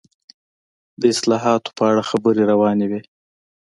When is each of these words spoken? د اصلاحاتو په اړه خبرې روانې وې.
د 0.99 1.01
اصلاحاتو 1.13 1.69
په 1.77 1.83
اړه 1.89 2.03
خبرې 2.09 2.43
روانې 2.51 2.85
وې. 2.91 3.01